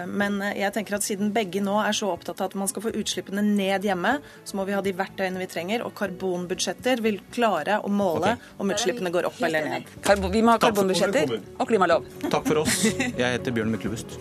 Men 0.08 0.23
Men 0.24 0.39
jeg 0.56 0.72
tenker 0.75 0.98
at 0.98 1.06
siden 1.06 1.34
begge 1.36 1.63
nå 1.63 1.75
er 1.84 1.96
så 1.98 2.12
opptatt 2.13 2.42
av 2.42 2.51
at 2.51 2.58
man 2.60 2.72
skal 2.72 2.86
få 2.86 2.94
utslippene 3.00 3.44
ned 3.46 3.88
hjemme, 3.88 4.18
så 4.48 4.60
må 4.60 4.68
vi 4.70 4.75
ha 4.77 4.84
de 4.86 4.96
verktøyene 4.96 5.42
vi 5.42 5.50
trenger. 5.51 5.84
Og 5.88 5.96
karbonbudsjetter 5.98 7.03
vil 7.03 7.20
klare 7.34 7.82
å 7.84 7.92
måle 7.92 8.36
okay. 8.38 8.53
om 8.63 8.74
utslippene 8.75 9.13
går 9.13 9.30
opp 9.32 9.42
eller 9.44 9.70
ned. 9.75 9.92
vi 10.30 10.46
må 10.46 10.56
ha 10.56 10.62
karbonbudsjetter 10.63 11.38
og 11.58 11.68
klimalov. 11.68 12.08
Takk 12.30 12.48
for 12.48 12.63
oss. 12.63 12.86
Jeg 13.22 13.27
heter 13.38 13.56
Bjørn 13.56 13.75
Myklebust. 13.75 14.18